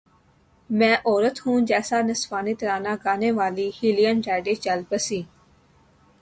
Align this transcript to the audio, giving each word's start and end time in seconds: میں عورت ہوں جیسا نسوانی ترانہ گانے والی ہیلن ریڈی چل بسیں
میں 0.69 0.95
عورت 0.97 1.37
ہوں 1.45 1.65
جیسا 1.67 1.99
نسوانی 2.01 2.53
ترانہ 2.59 2.93
گانے 3.05 3.31
والی 3.31 3.69
ہیلن 3.77 4.17
ریڈی 4.27 4.55
چل 4.63 4.79
بسیں 4.89 5.21